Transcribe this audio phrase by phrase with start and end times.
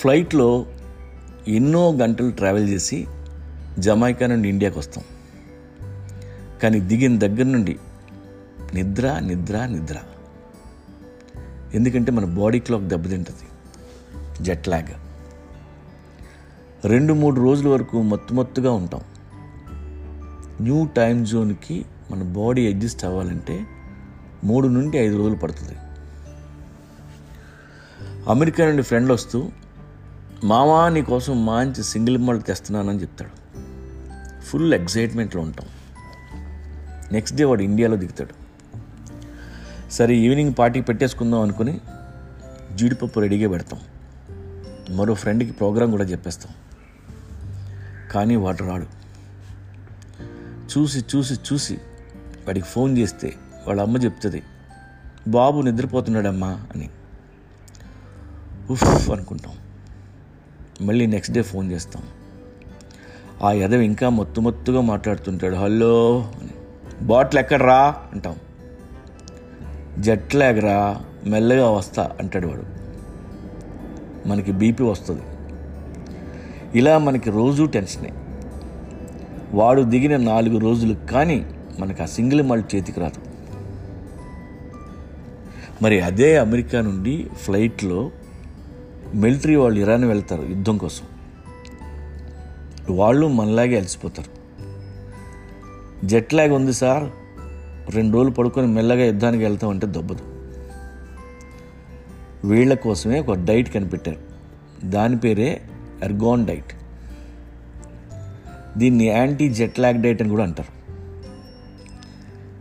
[0.00, 0.66] ఫ్లైట్లో
[1.48, 3.06] ఎన్నో గంటలు ట్రావెల్ చేసి
[3.78, 5.04] జమైకా నుండి ఇండియాకి వస్తాం.
[6.62, 7.78] కానీ దిగిన దగ్గర నుండి
[8.74, 9.96] నిద్ర నిద్ర నిద్ర.
[11.74, 13.48] ఎందుకంటే మన బాడీ క్లాక్ దెబ్బతింటుంది.
[14.44, 14.86] Jet lag.
[16.86, 19.00] రెండు మూడు రోజుల వరకు మొత్తు మొత్తుగా ఉంటాం.
[20.60, 23.66] న్యూ టైం జోన్కి మన బాడీ అడ్జస్ట్ అవ్వాలంటే
[24.44, 25.72] మూడు నుండి ఐదు రోజులు పడుతుంది.
[28.28, 29.48] అమెరికా నుండి ఫ్రెండ్ వస్తూ
[30.44, 33.40] మామా నీకోసం మంచి సింగిల్ మాల్ట్ తెస్తున్నానని చెప్తాడు.
[34.40, 35.66] ఫుల్ ఎగ్జైట్మెంట్లో ఉంటాం.
[37.12, 38.34] నెక్స్ట్ డే వాడు ఇండియాలో దిగుతాడు.
[39.90, 41.80] సరే ఈవినింగ్ పార్టీ పెట్టేసుకుందాం అనుకుని
[42.74, 43.80] జీడిపప్పు రెడీగా పెడతాం.
[44.96, 46.52] మరో ఫ్రెండ్కి ప్రోగ్రాం కూడా చెప్పేస్తాం.
[48.12, 48.86] కానీ వాడు రాడు.
[50.78, 51.74] చూసి చూసి చూసి
[52.46, 53.34] వాడికి ఫోన్ చేస్తే
[53.66, 54.42] వాళ్ళ అమ్మ చెప్తుంది
[55.28, 56.90] బాబు నిద్రపోతున్నాడమ్మా అని.
[58.70, 59.69] ఉఫ్ అనుకుంటాం.
[60.80, 62.02] మళ్ళీ నెక్స్ట్ డే ఫోన్ చేస్తాం.
[63.42, 66.50] ఆ యదవి ఇంకా మొత్తు మొత్తుగా మాట్లాడుతుంటాడు హలో అని.
[67.04, 67.94] బాటిల్ ఎక్కడరా?
[68.12, 68.36] అంటాం.
[69.98, 72.62] జట్ లాగరా మెల్లగా వస్తా అంటాడు వాడు.
[74.28, 75.22] మనకి బీపీ వస్తుంది.
[76.78, 78.12] ఇలా మనకి రోజు టెన్షనే
[79.52, 81.46] వాడు దిగిన నాలుగు రోజులు కానీ
[81.78, 83.30] మనకు ఆ సింగిల్ మాల్ట్ చేతికి రాదు.
[85.82, 88.10] మరి అదే అమెరికా నుండి ఫ్లైట్లో
[89.14, 91.04] మిలిటరీ వాళ్ళు ఇరాన్ వెళ్తారు యుద్ధం కోసం.
[92.96, 94.40] వాళ్ళు మనలాగే అలసిపోతారు.
[96.06, 97.04] జెట్ లాగ్ ఉంది సార్.
[97.94, 100.20] రెండు రోజులు పడుకొని మెల్లగా యుద్ధానికి వెళ్తామంటే దొబ్బదు.
[102.46, 104.18] వీళ్ళ కోసమే ఒక డైట్ కనిపెట్టారు.
[104.84, 105.62] దాని పేరే
[106.02, 106.72] ఎర్గాన్ డైట్.
[108.78, 110.80] దీన్ని యాంటీ జెట్ లాగ్ డైట్ అని కూడా అంటారు.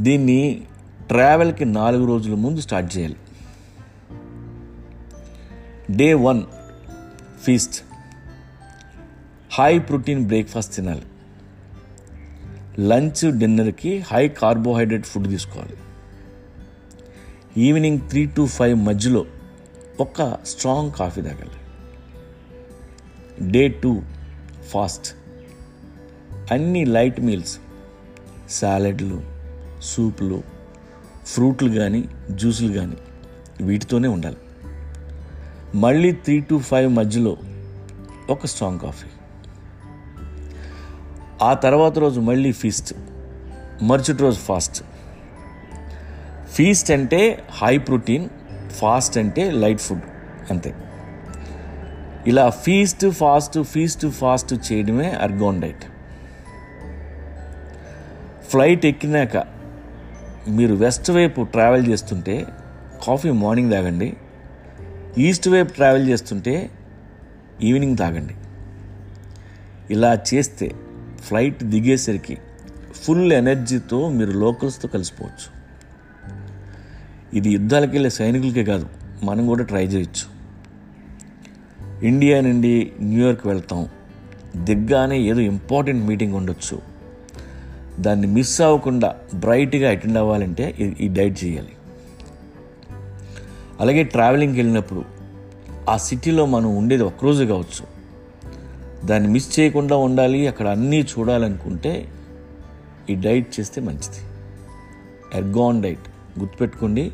[0.00, 0.62] దీన్ని
[1.08, 3.16] ట్రావెల్కి నాలుగు రోజుల ముందు స్టార్ట్ చేయాలి.
[5.90, 6.42] Day one
[7.42, 7.84] feast
[9.54, 11.02] high protein breakfast తినాలి.
[12.78, 15.76] లంచ్ డిన్నర్కి హై కార్బోహైడ్రేట్ ఫుడ్ తీసుకోవాలి.
[17.56, 19.26] ఈవినింగ్ త్రీ టు ఫైవ్ మధ్యలో
[20.00, 21.50] ఒక స్ట్రాంగ్ కాఫీ తాగాలి.
[23.50, 24.02] డే టూ
[24.64, 25.14] ఫాస్ట్
[26.50, 27.58] అన్ని లైట్ మీల్స్
[28.50, 29.22] సాలెడ్లు
[29.82, 30.42] సూప్లు
[31.24, 32.96] ఫ్రూట్లు కానీ జ్యూసులు కానీ
[33.60, 34.36] వీటితోనే ఉండాలి.
[35.74, 37.36] మళ్ళీ త్రీ టు ఫైవ్ మధ్యలో
[38.30, 39.08] ఒక స్ట్రాంగ్ కాఫీ
[41.42, 42.94] ఆ తర్వాత రోజు మళ్ళీ ఫీస్ట్
[43.82, 44.84] మరుసటి రోజు ఫాస్ట్
[46.50, 48.28] ఫీస్ట్ అంటే హై ప్రోటీన్
[48.70, 50.00] ఫాస్ట్ అంటే లైట్ ఫుడ్
[50.50, 50.74] అంతే.
[52.26, 55.84] ఇలా ఫీస్ట్ ఫాస్ట్ ఫీస్ట్ ఫాస్ట్ చేయడమే అర్గోన్ డైట్
[58.48, 59.36] ఫ్లైట్ ఎక్కినాక
[60.48, 62.46] మీరు వెస్ట్ వైపు ట్రావెల్ చేస్తుంటే
[63.06, 64.16] కాఫీ మార్నింగ్ తాగండి.
[65.18, 66.70] ఈస్ట్ వైపు ట్రావెల్ చేస్తుంటే
[67.62, 68.34] ఈవినింగ్ తాగండి.
[69.90, 70.72] ఇలా చేస్తే
[71.20, 72.38] ఫ్లైట్ దిగేసరికి
[72.94, 75.62] ఫుల్ ఎనర్జీతో మీరు లోకల్స్తో కలిసిపోవచ్చు.
[77.38, 78.88] ఇది యుద్ధాలకు వెళ్ళే సైనికులకే కాదు
[79.22, 80.32] మనం కూడా ట్రై చేయొచ్చు.
[82.06, 83.88] ఇండియా నుండి న్యూయార్క్ వెళ్తాం.
[84.56, 86.82] దిగ్గానే ఏదో ఇంపార్టెంట్ మీటింగ్ ఉండొచ్చు.
[88.00, 91.72] దాన్ని మిస్ అవ్వకుండా బ్రైట్గా అటెండ్ అవ్వాలంటే ఈ- ఈ డైట్ చేయాలి.
[93.80, 95.04] అలాగే ట్రావెలింగ్కి వెళ్ళినప్పుడు
[95.90, 97.92] ఆ సిటీలో మనం ఉండేది ఒక్కరోజు కావచ్చు.
[99.06, 102.08] దాన్ని మిస్ చేయకుండా ఉండాలి అక్కడ అన్నీ చూడాలనుకుంటే
[103.10, 104.20] ఈ డైట్ చేస్తే మంచిది.
[105.34, 107.12] ఎర్గాన్ డైట్ గుర్తుపెట్టుకోండి.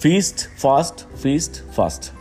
[0.00, 2.19] Feast fast feast fast.